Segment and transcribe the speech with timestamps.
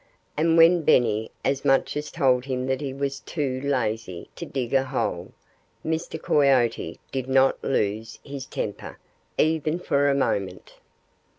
[0.35, 4.73] And when Benny as much as told him that he was too lazy to dig
[4.73, 5.31] a hole,
[5.85, 6.19] Mr.
[6.19, 8.97] Coyote did not lose his temper
[9.37, 10.73] even for a moment.